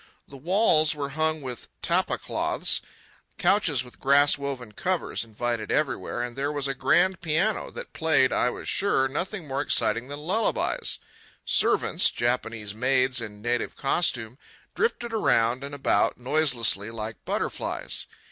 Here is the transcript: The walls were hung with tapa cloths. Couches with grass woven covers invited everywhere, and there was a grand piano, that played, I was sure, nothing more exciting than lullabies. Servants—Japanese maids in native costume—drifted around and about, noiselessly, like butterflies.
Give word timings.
The 0.27 0.35
walls 0.35 0.95
were 0.95 1.09
hung 1.09 1.43
with 1.43 1.67
tapa 1.83 2.17
cloths. 2.17 2.81
Couches 3.37 3.83
with 3.83 3.99
grass 3.99 4.35
woven 4.35 4.71
covers 4.71 5.23
invited 5.23 5.69
everywhere, 5.71 6.23
and 6.23 6.35
there 6.35 6.51
was 6.51 6.67
a 6.67 6.73
grand 6.73 7.21
piano, 7.21 7.69
that 7.69 7.93
played, 7.93 8.33
I 8.33 8.49
was 8.49 8.67
sure, 8.67 9.07
nothing 9.07 9.47
more 9.47 9.61
exciting 9.61 10.07
than 10.07 10.19
lullabies. 10.21 10.97
Servants—Japanese 11.45 12.73
maids 12.73 13.21
in 13.21 13.43
native 13.43 13.75
costume—drifted 13.75 15.13
around 15.13 15.63
and 15.63 15.75
about, 15.75 16.17
noiselessly, 16.17 16.89
like 16.89 17.23
butterflies. 17.23 18.07